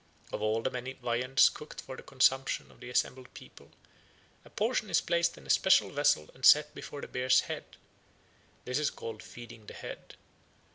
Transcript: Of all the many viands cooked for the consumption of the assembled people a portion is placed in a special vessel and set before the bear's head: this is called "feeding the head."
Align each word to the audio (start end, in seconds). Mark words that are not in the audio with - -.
Of 0.33 0.41
all 0.41 0.63
the 0.63 0.71
many 0.71 0.93
viands 0.93 1.47
cooked 1.47 1.79
for 1.79 1.95
the 1.95 2.01
consumption 2.01 2.71
of 2.71 2.79
the 2.79 2.89
assembled 2.89 3.31
people 3.35 3.69
a 4.43 4.49
portion 4.49 4.89
is 4.89 4.99
placed 4.99 5.37
in 5.37 5.45
a 5.45 5.49
special 5.51 5.91
vessel 5.91 6.31
and 6.33 6.43
set 6.43 6.73
before 6.73 7.01
the 7.01 7.07
bear's 7.07 7.41
head: 7.41 7.77
this 8.65 8.79
is 8.79 8.89
called 8.89 9.21
"feeding 9.21 9.67
the 9.67 9.75
head." 9.75 10.15